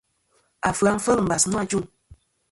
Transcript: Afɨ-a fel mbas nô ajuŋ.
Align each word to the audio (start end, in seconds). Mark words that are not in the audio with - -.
Afɨ-a 0.69 0.95
fel 1.05 1.19
mbas 1.23 1.43
nô 1.47 1.57
ajuŋ. 1.61 1.85